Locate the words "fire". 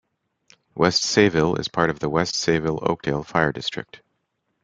3.23-3.51